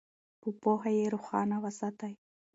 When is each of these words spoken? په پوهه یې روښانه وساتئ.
په 0.41 0.49
پوهه 0.61 0.89
یې 0.97 1.05
روښانه 1.13 1.57
وساتئ. 1.63 2.13